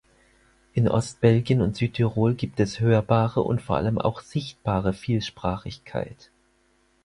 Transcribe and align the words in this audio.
In 0.73 0.87
Ostbelgien 0.89 1.61
und 1.61 1.77
Südtirol 1.77 2.33
gibt 2.33 2.59
es 2.59 2.79
hörbare 2.79 3.41
und 3.43 3.61
vor 3.61 3.75
allem 3.77 3.99
auch 3.99 4.21
sichtbare 4.21 4.93
Vielsprachigkeit. 4.93 6.31